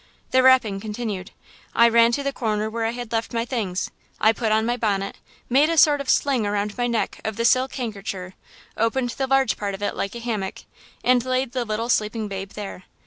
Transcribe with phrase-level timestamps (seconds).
[0.31, 1.29] "The rapping continued.
[1.75, 3.91] I ran to the corner where I had left my things.
[4.19, 7.45] I put on my bonnet, made a sort of sling around my neck of the
[7.45, 8.33] silk handkercher,
[8.75, 10.63] opened the large part of it like a hammock
[11.03, 12.85] and laid the little sleeping babe there.